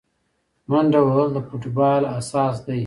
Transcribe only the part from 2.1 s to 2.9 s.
اساس دی.